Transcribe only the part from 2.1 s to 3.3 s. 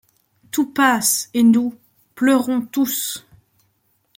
pleurons tous!